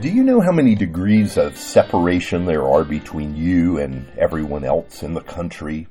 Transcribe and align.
Do 0.00 0.08
you 0.08 0.24
know 0.24 0.40
how 0.40 0.52
many 0.52 0.74
degrees 0.74 1.36
of 1.36 1.58
separation 1.58 2.46
there 2.46 2.66
are 2.66 2.84
between 2.84 3.36
you 3.36 3.76
and 3.76 4.10
everyone 4.16 4.64
else 4.64 5.02
in 5.02 5.12
the 5.12 5.20
country? 5.20 5.88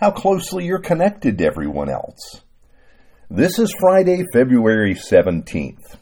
How 0.00 0.10
closely 0.10 0.64
you're 0.64 0.80
connected 0.80 1.38
to 1.38 1.44
everyone 1.44 1.88
else? 1.88 2.40
This 3.30 3.60
is 3.60 3.72
Friday, 3.78 4.24
February 4.32 4.94
17th. 4.94 5.96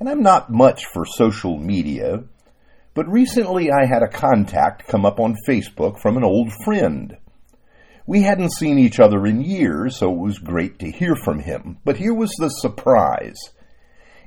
And 0.00 0.08
I'm 0.08 0.24
not 0.24 0.50
much 0.50 0.86
for 0.86 1.04
social 1.06 1.58
media, 1.58 2.24
but 2.94 3.06
recently 3.06 3.70
I 3.70 3.86
had 3.86 4.02
a 4.02 4.08
contact 4.08 4.88
come 4.88 5.06
up 5.06 5.20
on 5.20 5.36
Facebook 5.48 6.00
from 6.00 6.16
an 6.16 6.24
old 6.24 6.50
friend. 6.64 7.18
We 8.04 8.22
hadn't 8.22 8.52
seen 8.52 8.80
each 8.80 8.98
other 8.98 9.26
in 9.26 9.42
years, 9.42 9.98
so 9.98 10.10
it 10.12 10.18
was 10.18 10.40
great 10.40 10.80
to 10.80 10.90
hear 10.90 11.14
from 11.14 11.38
him. 11.38 11.78
But 11.84 11.98
here 11.98 12.14
was 12.14 12.32
the 12.40 12.48
surprise. 12.48 13.36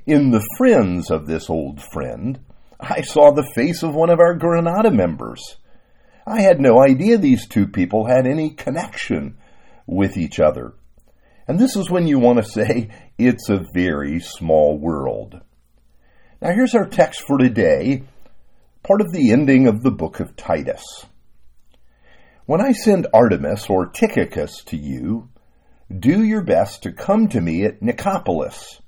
In 0.06 0.30
the 0.30 0.46
friends 0.56 1.10
of 1.10 1.26
this 1.26 1.50
old 1.50 1.82
friend, 1.92 2.40
I 2.80 3.02
saw 3.02 3.32
the 3.32 3.50
face 3.54 3.82
of 3.82 3.94
one 3.94 4.08
of 4.08 4.18
our 4.18 4.34
Granada 4.34 4.90
members. 4.90 5.58
I 6.26 6.40
had 6.40 6.58
no 6.58 6.82
idea 6.82 7.18
these 7.18 7.46
two 7.46 7.66
people 7.66 8.06
had 8.06 8.26
any 8.26 8.50
connection 8.50 9.36
with 9.86 10.16
each 10.16 10.40
other. 10.40 10.72
And 11.46 11.58
this 11.58 11.76
is 11.76 11.90
when 11.90 12.06
you 12.06 12.18
want 12.18 12.42
to 12.42 12.50
say, 12.50 12.88
it's 13.18 13.50
a 13.50 13.66
very 13.74 14.20
small 14.20 14.78
world. 14.78 15.40
Now 16.40 16.52
here's 16.52 16.74
our 16.74 16.86
text 16.86 17.20
for 17.26 17.36
today, 17.36 18.04
part 18.82 19.02
of 19.02 19.12
the 19.12 19.32
ending 19.32 19.66
of 19.66 19.82
the 19.82 19.90
book 19.90 20.18
of 20.18 20.34
Titus. 20.34 21.04
When 22.46 22.62
I 22.62 22.72
send 22.72 23.06
Artemas 23.12 23.68
or 23.68 23.86
Tychicus 23.86 24.64
to 24.64 24.78
you, 24.78 25.28
do 25.94 26.24
your 26.24 26.42
best 26.42 26.84
to 26.84 26.92
come 26.92 27.28
to 27.28 27.40
me 27.42 27.64
at 27.64 27.82
Nicopolis 27.82 28.80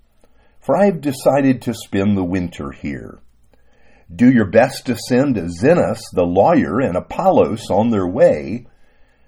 for 0.63 0.77
I 0.77 0.87
have 0.87 1.01
decided 1.01 1.61
to 1.63 1.75
spend 1.75 2.17
the 2.17 2.25
winter 2.25 2.71
here. 2.71 3.19
Do 4.15 4.31
your 4.31 4.47
best 4.47 4.87
to 4.87 4.97
send 4.97 5.37
Zenas 5.37 6.01
the 6.13 6.25
lawyer 6.25 6.81
and 6.81 6.97
Apollos 6.97 7.69
on 7.71 7.91
their 7.91 8.07
way. 8.07 8.67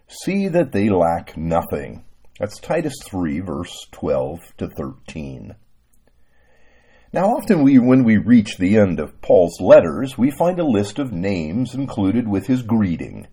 See 0.07 0.49
that 0.49 0.73
they 0.73 0.89
lack 0.89 1.37
nothing. 1.37 2.05
That's 2.39 2.61
Titus 2.61 2.95
3, 3.05 3.41
verse 3.41 3.87
12 3.93 4.41
to 4.59 4.69
13. 4.69 5.55
Now, 7.13 7.37
often 7.37 7.63
we, 7.63 7.79
when 7.79 8.05
we 8.05 8.17
reach 8.17 8.59
the 8.59 8.77
end 8.77 9.01
of 9.01 9.21
Paul's 9.23 9.61
letters, 9.61 10.19
we 10.19 10.31
find 10.31 10.59
a 10.59 10.67
list 10.67 10.99
of 10.99 11.13
names 11.13 11.75
included 11.75 12.29
with 12.29 12.47
his 12.47 12.63
greeting. 12.63 13.29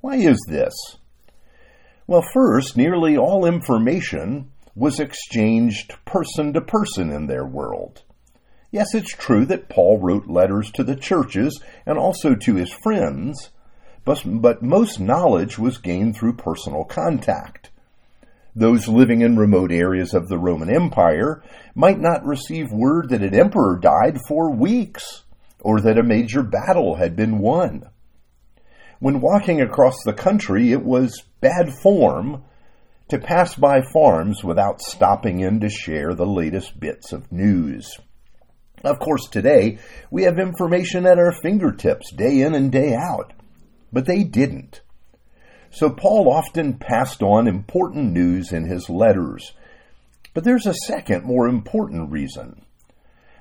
Why 0.00 0.16
is 0.16 0.38
this? 0.48 0.74
Well, 2.06 2.22
first, 2.34 2.76
nearly 2.76 3.16
all 3.16 3.46
information 3.46 4.50
was 4.74 4.98
exchanged 4.98 5.94
person 6.04 6.52
to 6.52 6.60
person 6.60 7.10
in 7.10 7.26
their 7.26 7.46
world. 7.46 8.02
Yes, 8.70 8.94
it's 8.94 9.14
true 9.14 9.46
that 9.46 9.68
Paul 9.68 10.00
wrote 10.00 10.26
letters 10.26 10.70
to 10.72 10.82
the 10.82 10.96
churches 10.96 11.62
and 11.86 11.96
also 11.96 12.34
to 12.34 12.56
his 12.56 12.72
friends, 12.82 13.50
but, 14.04 14.22
but 14.24 14.62
most 14.62 14.98
knowledge 14.98 15.58
was 15.58 15.78
gained 15.78 16.16
through 16.16 16.34
personal 16.34 16.84
contact. 16.84 17.70
Those 18.56 18.88
living 18.88 19.20
in 19.20 19.36
remote 19.36 19.72
areas 19.72 20.14
of 20.14 20.28
the 20.28 20.38
Roman 20.38 20.74
Empire 20.74 21.42
might 21.74 22.00
not 22.00 22.24
receive 22.24 22.72
word 22.72 23.10
that 23.10 23.22
an 23.22 23.34
emperor 23.34 23.78
died 23.80 24.18
for 24.28 24.50
weeks 24.50 25.22
or 25.60 25.80
that 25.80 25.98
a 25.98 26.02
major 26.02 26.42
battle 26.42 26.96
had 26.96 27.16
been 27.16 27.38
won. 27.38 27.88
When 29.00 29.20
walking 29.20 29.60
across 29.60 29.96
the 30.04 30.12
country, 30.12 30.72
it 30.72 30.82
was 30.82 31.22
bad 31.40 31.72
form 31.82 32.44
to 33.08 33.18
pass 33.18 33.54
by 33.54 33.82
farms 33.92 34.42
without 34.42 34.80
stopping 34.80 35.40
in 35.40 35.60
to 35.60 35.68
share 35.68 36.14
the 36.14 36.26
latest 36.26 36.78
bits 36.78 37.12
of 37.12 37.30
news. 37.30 37.98
Of 38.82 38.98
course, 38.98 39.28
today 39.30 39.78
we 40.10 40.24
have 40.24 40.38
information 40.38 41.06
at 41.06 41.18
our 41.18 41.32
fingertips 41.42 42.12
day 42.12 42.40
in 42.40 42.54
and 42.54 42.70
day 42.70 42.94
out, 42.94 43.32
but 43.92 44.06
they 44.06 44.24
didn't. 44.24 44.80
So 45.70 45.90
Paul 45.90 46.30
often 46.30 46.74
passed 46.78 47.22
on 47.22 47.48
important 47.48 48.12
news 48.12 48.52
in 48.52 48.64
his 48.66 48.88
letters. 48.88 49.52
But 50.32 50.44
there's 50.44 50.66
a 50.66 50.74
second, 50.74 51.24
more 51.24 51.48
important 51.48 52.10
reason. 52.10 52.64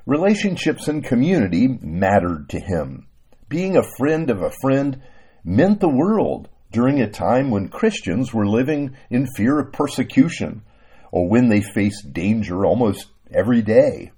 Relationships 0.06 0.88
and 0.88 1.03
community 1.03 1.68
mattered 1.68 2.50
to 2.50 2.59
him. 2.59 3.07
Being 3.50 3.78
a 3.78 3.97
friend 3.97 4.29
of 4.29 4.41
a 4.41 4.52
friend 4.62 5.02
meant 5.44 5.79
the 5.79 5.90
world 5.90 6.50
during 6.73 7.00
a 7.00 7.09
time 7.09 7.51
when 7.51 7.69
Christians 7.69 8.34
were 8.34 8.47
living 8.47 8.97
in 9.09 9.28
fear 9.38 9.59
of 9.59 9.72
persecution 9.72 10.63
or 11.11 11.29
when 11.29 11.47
they 11.47 11.61
faced 11.61 12.11
danger 12.11 12.66
almost 12.66 13.07
every 13.31 13.61
day. 13.61 14.11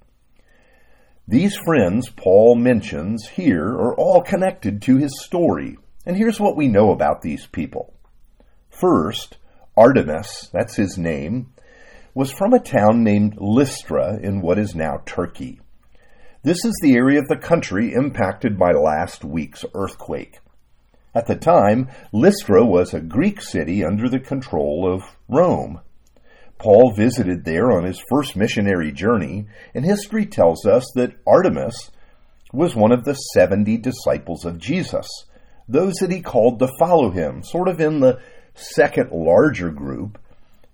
These 1.27 1.57
friends 1.65 2.09
Paul 2.09 2.55
mentions 2.55 3.27
here 3.27 3.67
are 3.67 3.95
all 3.95 4.21
connected 4.21 4.81
to 4.83 4.97
his 4.97 5.23
story, 5.23 5.77
and 6.05 6.15
here's 6.15 6.39
what 6.39 6.55
we 6.55 6.67
know 6.67 6.91
about 6.91 7.21
these 7.21 7.45
people. 7.45 7.93
First, 8.69 9.37
Artemas, 9.77 10.49
that's 10.51 10.75
his 10.75 10.97
name, 10.97 11.51
was 12.13 12.31
from 12.31 12.53
a 12.53 12.59
town 12.59 13.03
named 13.03 13.35
Lystra 13.37 14.17
in 14.21 14.41
what 14.41 14.57
is 14.57 14.73
now 14.73 15.01
Turkey. 15.05 15.59
This 16.43 16.63
is 16.63 16.79
the 16.81 16.95
area 16.95 17.19
of 17.19 17.27
the 17.27 17.37
country 17.37 17.91
impacted 17.93 18.57
by 18.57 18.71
last 18.71 19.25
week's 19.25 19.65
earthquake. 19.73 20.37
At 21.15 21.27
the 21.27 21.35
time, 21.37 21.87
Lystra 22.11 22.65
was 22.65 22.93
a 22.93 22.99
Greek 22.99 23.39
city 23.41 23.85
under 23.85 24.09
the 24.09 24.19
control 24.19 24.91
of 24.93 25.01
Rome. 25.29 25.79
Paul 26.57 26.93
visited 26.93 27.45
there 27.45 27.71
on 27.71 27.85
his 27.85 28.03
first 28.09 28.35
missionary 28.35 28.91
journey, 28.91 29.47
and 29.73 29.85
history 29.85 30.25
tells 30.25 30.65
us 30.65 30.83
that 30.95 31.15
Artemas 31.25 31.89
was 32.51 32.75
one 32.75 32.91
of 32.91 33.05
the 33.05 33.13
70 33.13 33.77
disciples 33.77 34.43
of 34.43 34.57
Jesus, 34.57 35.07
those 35.69 35.93
that 35.95 36.11
he 36.11 36.21
called 36.21 36.59
to 36.59 36.69
follow 36.77 37.11
him, 37.11 37.43
sort 37.43 37.69
of 37.69 37.79
in 37.79 38.01
the 38.01 38.19
second 38.53 39.11
larger 39.11 39.69
group 39.69 40.19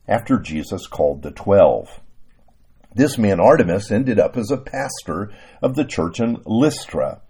after 0.07 0.39
Jesus 0.39 0.87
called 0.87 1.21
the 1.21 1.31
12. 1.31 2.01
This 2.95 3.15
man 3.17 3.37
Artemas 3.37 3.91
ended 3.91 4.19
up 4.19 4.35
as 4.37 4.49
a 4.49 4.57
pastor 4.57 5.31
of 5.61 5.75
the 5.75 5.85
church 5.85 6.19
in 6.19 6.41
Lystra. 6.45 7.21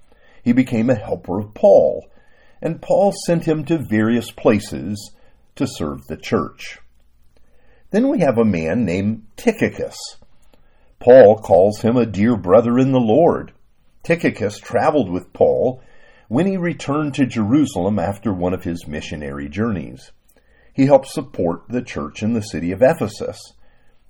He 0.44 0.54
became 0.54 0.90
a 0.90 0.96
helper 0.96 1.40
of 1.40 1.54
Paul 1.54 2.08
and 2.62 2.82
Paul 2.82 3.14
sent 3.26 3.46
him 3.46 3.66
to 3.66 3.78
various 3.78 4.32
places 4.32 5.12
to 5.56 5.66
serve 5.68 6.08
the 6.08 6.18
church. 6.18 6.80
Then 7.90 8.08
we 8.08 8.20
have 8.20 8.38
a 8.38 8.46
man 8.46 8.86
named 8.86 9.26
Tychicus. 9.36 9.98
Paul 11.00 11.40
calls 11.40 11.82
him 11.82 11.98
a 11.98 12.06
dear 12.06 12.38
brother 12.38 12.78
in 12.78 12.92
the 12.92 13.00
Lord. 13.00 13.52
Tychicus 14.04 14.60
traveled 14.60 15.10
with 15.10 15.34
Paul 15.34 15.82
when 16.28 16.46
he 16.46 16.58
returned 16.58 17.16
to 17.16 17.26
Jerusalem 17.26 18.00
after 18.00 18.34
one 18.34 18.54
of 18.54 18.64
his 18.64 18.88
missionary 18.88 19.50
journeys. 19.50 20.12
He 20.74 20.86
helped 20.86 21.08
support 21.08 21.64
the 21.68 21.82
church 21.82 22.24
in 22.24 22.34
the 22.34 22.42
city 22.42 22.72
of 22.72 22.82
Ephesus, 22.82 23.54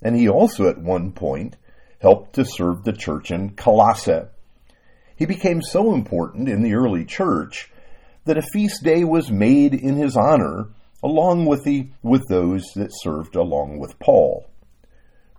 and 0.04 0.16
he 0.16 0.30
also 0.30 0.70
at 0.70 0.78
one 0.78 1.14
point 1.14 1.56
helped 2.00 2.34
to 2.34 2.46
serve 2.46 2.84
the 2.84 2.94
church 2.94 3.32
in 3.32 3.52
Colossae. 3.52 4.28
He 5.16 5.26
became 5.26 5.62
so 5.62 5.94
important 5.94 6.50
in 6.50 6.62
the 6.62 6.74
early 6.74 7.06
church 7.06 7.72
that 8.26 8.38
a 8.38 8.44
feast 8.54 8.84
day 8.84 9.04
was 9.04 9.32
made 9.32 9.74
in 9.74 9.96
his 9.96 10.16
honor 10.16 10.70
along 11.04 11.46
with 11.46 11.64
the 11.64 11.90
with 12.04 12.22
those 12.30 12.64
that 12.76 12.92
served 12.92 13.36
along 13.36 13.80
with 13.80 13.98
Paul. 14.00 14.48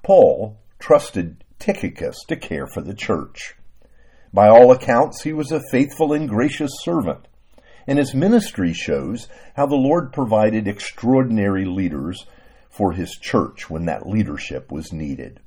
Paul 0.03 0.59
trusted 0.79 1.45
Tychicus 1.59 2.17
to 2.27 2.37
care 2.37 2.67
for 2.67 2.81
the 2.81 2.95
church. 2.95 3.55
By 4.33 4.49
all 4.49 4.73
accounts, 4.73 5.23
he 5.23 5.33
was 5.33 5.53
a 5.53 5.63
faithful 5.71 6.13
and 6.13 6.29
gracious 6.29 6.73
servant, 6.81 7.29
and 7.87 7.99
his 7.99 8.15
ministry 8.15 8.73
shows 8.73 9.29
how 9.55 9.67
the 9.67 9.77
Lord 9.77 10.13
provided 10.13 10.67
extraordinary 10.67 11.65
leaders 11.65 12.27
for 12.69 12.93
his 12.93 13.13
church 13.13 13.69
when 13.69 13.85
that 13.85 14.09
leadership 14.09 14.73
was 14.73 14.93
needed. 14.93 15.39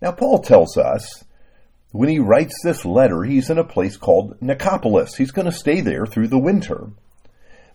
Now, 0.00 0.12
Paul 0.12 0.40
tells 0.40 0.76
us 0.76 1.24
when 1.92 2.08
he 2.08 2.18
writes 2.18 2.54
this 2.62 2.84
letter, 2.84 3.22
he's 3.22 3.48
in 3.48 3.58
a 3.58 3.64
place 3.64 3.96
called 3.96 4.38
Nicopolis. 4.40 5.16
He's 5.16 5.30
going 5.30 5.46
to 5.46 5.52
stay 5.52 5.80
there 5.80 6.04
through 6.04 6.28
the 6.28 6.38
winter. 6.38 6.90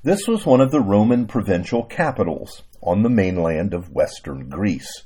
This 0.03 0.27
was 0.27 0.45
one 0.45 0.61
of 0.61 0.71
the 0.71 0.81
Roman 0.81 1.25
provincial 1.25 1.83
capitals 1.83 2.63
on 2.81 3.01
the 3.01 3.09
mainland 3.09 3.73
of 3.73 3.89
western 3.89 4.49
Greece. 4.49 5.03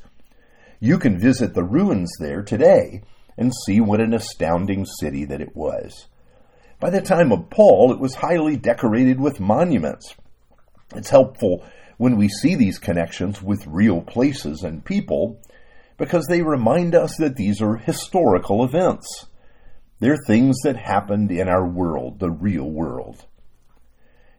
You 0.80 0.98
can 0.98 1.20
visit 1.20 1.54
the 1.54 1.64
ruins 1.64 2.12
there 2.20 2.42
today 2.42 3.04
and 3.38 3.54
see 3.66 3.80
what 3.80 4.02
an 4.02 4.14
astounding 4.14 4.86
city 4.86 5.24
that 5.26 5.42
it 5.42 5.56
was. 5.56 6.08
By 6.80 6.90
the 6.90 7.02
time 7.02 7.32
of 7.32 7.50
Paul, 7.50 7.92
it 7.92 8.00
was 8.00 8.16
highly 8.16 8.58
decorated 8.58 9.20
with 9.20 9.40
monuments. 9.40 10.16
It's 10.96 11.10
helpful 11.10 11.64
when 11.98 12.18
we 12.18 12.30
see 12.30 12.56
these 12.56 12.78
connections 12.78 13.42
with 13.42 13.66
real 13.66 14.02
places 14.02 14.64
and 14.64 14.86
people 14.86 15.40
because 15.98 16.28
they 16.28 16.42
remind 16.42 16.96
us 16.96 17.16
that 17.18 17.36
these 17.36 17.62
are 17.62 17.78
historical 17.78 18.64
events. 18.64 19.28
They're 20.00 20.18
things 20.28 20.58
that 20.64 20.78
happened 20.78 21.32
in 21.32 21.48
our 21.48 21.68
world, 21.68 22.20
the 22.20 22.30
real 22.30 22.70
world. 22.70 23.26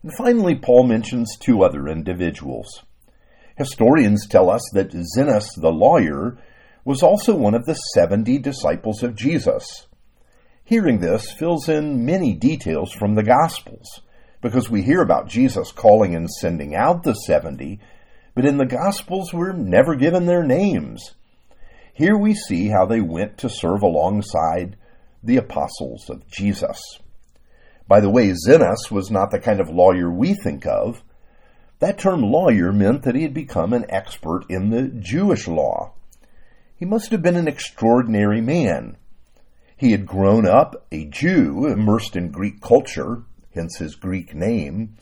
And 0.02 0.12
finally, 0.16 0.54
Paul 0.54 0.84
mentions 0.84 1.36
two 1.36 1.64
other 1.64 1.88
individuals. 1.88 2.84
Historians 3.56 4.26
tell 4.28 4.48
us 4.48 4.62
that 4.72 4.92
Zenas 4.92 5.60
the 5.60 5.72
lawyer 5.72 6.38
was 6.84 7.02
also 7.02 7.34
one 7.34 7.54
of 7.54 7.66
the 7.66 7.74
70 7.74 8.38
disciples 8.38 9.02
of 9.02 9.16
Jesus. 9.16 9.88
Hearing 10.62 11.00
this 11.00 11.32
fills 11.32 11.68
in 11.68 12.04
many 12.04 12.34
details 12.34 12.92
from 12.92 13.14
the 13.14 13.24
Gospels, 13.24 14.02
because 14.40 14.70
we 14.70 14.82
hear 14.82 15.02
about 15.02 15.28
Jesus 15.28 15.72
calling 15.72 16.14
and 16.14 16.30
sending 16.30 16.74
out 16.76 17.02
the 17.02 17.14
seventy, 17.14 17.80
but 18.34 18.44
in 18.44 18.58
the 18.58 18.66
Gospels 18.66 19.32
we're 19.32 19.52
never 19.52 19.96
given 19.96 20.26
their 20.26 20.44
names. 20.44 21.14
Here 21.98 22.16
we 22.16 22.34
see 22.34 22.68
how 22.68 22.86
they 22.86 23.00
went 23.00 23.38
to 23.38 23.50
serve 23.50 23.82
alongside 23.82 24.76
the 25.20 25.36
apostles 25.36 26.08
of 26.08 26.28
Jesus. 26.28 26.80
By 27.88 27.98
the 27.98 28.08
way, 28.08 28.32
Zenas 28.46 28.88
was 28.88 29.10
not 29.10 29.32
the 29.32 29.40
kind 29.40 29.58
of 29.58 29.68
lawyer 29.68 30.08
we 30.08 30.34
think 30.34 30.64
of. 30.64 31.02
That 31.80 31.98
term 31.98 32.22
lawyer 32.22 32.72
meant 32.72 33.02
that 33.02 33.16
he 33.16 33.22
had 33.22 33.34
become 33.34 33.72
an 33.72 33.84
expert 33.88 34.44
in 34.48 34.70
the 34.70 34.86
Jewish 34.86 35.48
law. 35.48 35.94
He 36.76 36.84
must 36.84 37.10
have 37.10 37.20
been 37.20 37.34
an 37.34 37.48
extraordinary 37.48 38.40
man. 38.40 38.96
He 39.76 39.90
had 39.90 40.06
grown 40.06 40.46
up 40.46 40.86
a 40.92 41.04
Jew, 41.06 41.66
immersed 41.66 42.14
in 42.14 42.30
Greek 42.30 42.60
culture, 42.60 43.24
hence 43.54 43.78
his 43.78 43.96
Greek 43.96 44.36
name. 44.36 44.94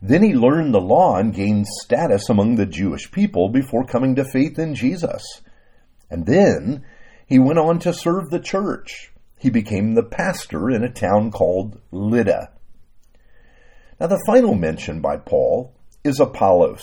Then 0.00 0.22
he 0.22 0.34
learned 0.34 0.74
the 0.74 0.80
law 0.80 1.16
and 1.16 1.34
gained 1.34 1.66
status 1.66 2.28
among 2.28 2.54
the 2.54 2.66
Jewish 2.66 3.10
people 3.10 3.48
before 3.48 3.84
coming 3.84 4.14
to 4.14 4.24
faith 4.24 4.60
in 4.60 4.76
Jesus. 4.76 5.24
And 6.10 6.26
then 6.26 6.84
he 7.26 7.38
went 7.38 7.58
on 7.58 7.78
to 7.80 7.94
serve 7.94 8.30
the 8.30 8.40
church. 8.40 9.12
He 9.38 9.48
became 9.50 9.94
the 9.94 10.02
pastor 10.02 10.70
in 10.70 10.82
a 10.82 10.92
town 10.92 11.30
called 11.30 11.80
Lydda. 11.92 12.50
Now, 14.00 14.06
the 14.06 14.22
final 14.26 14.54
mention 14.54 15.00
by 15.00 15.18
Paul 15.18 15.74
is 16.02 16.20
Apollos. 16.20 16.82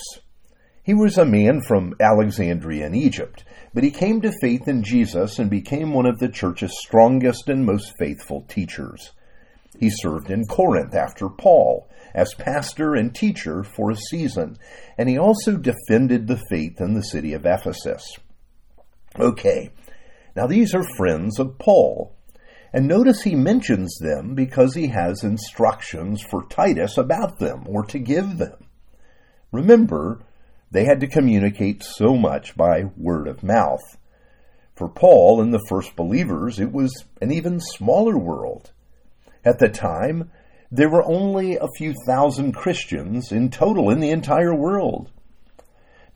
He 0.84 0.94
was 0.94 1.18
a 1.18 1.26
man 1.26 1.62
from 1.62 1.96
Alexandria 2.00 2.86
in 2.86 2.96
Egypt, 2.96 3.44
but 3.74 3.84
he 3.84 3.92
came 3.92 4.22
to 4.22 4.32
faith 4.40 4.68
in 4.68 4.84
Jesus 4.84 5.38
and 5.38 5.50
became 5.50 5.94
one 5.94 6.06
of 6.06 6.20
the 6.20 6.30
church's 6.30 6.80
strongest 6.80 7.50
and 7.50 7.66
most 7.66 7.94
faithful 8.00 8.44
teachers. 8.48 9.12
He 9.80 9.90
served 9.90 10.32
in 10.32 10.46
Corinth 10.46 10.96
after 10.96 11.28
Paul 11.28 11.90
as 12.16 12.34
pastor 12.36 12.96
and 12.96 13.14
teacher 13.14 13.64
for 13.64 13.92
a 13.92 13.98
season, 13.98 14.58
and 14.98 15.10
he 15.10 15.18
also 15.18 15.58
defended 15.58 16.28
the 16.28 16.42
faith 16.50 16.80
in 16.80 16.94
the 16.94 17.04
city 17.04 17.34
of 17.34 17.46
Ephesus. 17.46 18.18
Okay, 19.20 19.72
now 20.36 20.48
these 20.48 20.76
are 20.76 20.96
friends 20.96 21.40
of 21.40 21.58
Paul. 21.58 22.14
And 22.74 22.88
notice 22.88 23.24
he 23.24 23.34
mentions 23.34 23.98
them 23.98 24.36
because 24.36 24.76
he 24.76 24.88
has 24.88 25.24
instructions 25.24 26.22
for 26.22 26.44
Titus 26.44 26.98
about 26.98 27.40
them 27.40 27.64
or 27.66 27.84
to 27.86 27.98
give 27.98 28.38
them. 28.38 28.68
Remember, 29.52 30.22
they 30.70 30.86
had 30.86 31.00
to 31.00 31.08
communicate 31.08 31.82
so 31.82 32.16
much 32.16 32.56
by 32.56 32.84
word 32.98 33.28
of 33.28 33.44
mouth. 33.44 33.98
For 34.76 34.90
Paul 34.90 35.42
and 35.42 35.54
the 35.54 35.66
first 35.70 35.96
believers, 35.96 36.60
it 36.60 36.72
was 36.72 37.06
an 37.22 37.32
even 37.32 37.60
smaller 37.60 38.18
world. 38.18 38.72
At 39.44 39.60
the 39.60 39.70
time, 39.70 40.30
there 40.70 40.90
were 40.90 41.04
only 41.04 41.56
a 41.56 41.70
few 41.78 41.94
thousand 42.06 42.52
Christians 42.52 43.32
in 43.32 43.50
total 43.50 43.90
in 43.90 44.02
the 44.02 44.12
entire 44.12 44.54
world. 44.54 45.10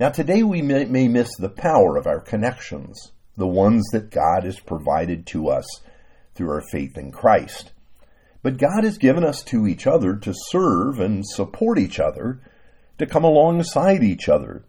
Now, 0.02 0.10
today 0.10 0.42
we 0.42 0.64
may, 0.64 0.86
may 0.86 1.08
miss 1.08 1.30
the 1.38 1.48
power 1.48 1.96
of 1.96 2.08
our 2.08 2.20
connections, 2.20 3.12
the 3.38 3.46
ones 3.46 3.88
that 3.92 4.10
God 4.10 4.46
has 4.46 4.60
provided 4.60 5.28
to 5.28 5.50
us 5.50 5.68
through 6.34 6.50
our 6.50 6.64
faith 6.72 6.98
in 6.98 7.12
Christ. 7.12 7.72
But 8.42 8.58
God 8.58 8.84
has 8.84 8.98
given 8.98 9.24
us 9.24 9.44
to 9.44 9.68
each 9.68 9.86
other 9.86 10.16
to 10.16 10.34
serve 10.50 11.00
and 11.00 11.24
support 11.24 11.78
each 11.78 12.00
other, 12.00 12.42
to 12.98 13.06
come 13.06 13.24
alongside 13.24 14.02
each 14.02 14.28
other. 14.28 14.66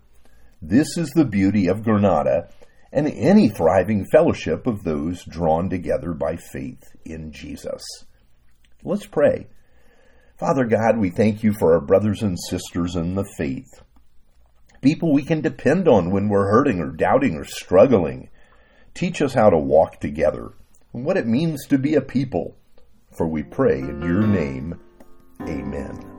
This 0.61 0.99
is 0.99 1.09
the 1.13 1.25
beauty 1.25 1.67
of 1.67 1.83
Granada 1.83 2.51
and 2.93 3.09
any 3.09 3.49
thriving 3.49 4.05
fellowship 4.13 4.67
of 4.67 4.85
those 4.85 5.25
drawn 5.25 5.71
together 5.71 6.13
by 6.13 6.37
faith 6.37 6.95
in 7.07 7.33
Jesus. 7.33 7.83
Let's 8.85 9.07
pray. 9.07 9.47
Father 10.37 10.67
God, 10.67 10.99
we 10.99 11.09
thank 11.09 11.43
you 11.43 11.55
for 11.55 11.73
our 11.73 11.81
brothers 11.81 12.21
and 12.21 12.37
sisters 12.39 12.97
in 12.97 13.15
the 13.15 13.25
faith 13.39 13.81
people 14.83 15.13
we 15.13 15.23
can 15.23 15.41
depend 15.41 15.89
on 15.89 16.11
when 16.11 16.29
we're 16.29 16.51
hurting 16.51 16.81
or 16.81 16.91
doubting 16.91 17.37
or 17.37 17.45
struggling. 17.45 18.29
Teach 18.93 19.23
us 19.23 19.33
how 19.33 19.49
to 19.49 19.57
walk 19.57 20.01
together 20.01 20.53
and 20.93 21.05
what 21.07 21.17
it 21.17 21.27
means 21.27 21.67
to 21.69 21.79
be 21.79 21.95
a 21.95 22.03
people. 22.03 22.57
For 23.11 23.27
we 23.27 23.43
pray 23.43 23.79
in 23.79 24.03
your 24.03 24.27
name. 24.27 24.79
Amen. 25.43 26.12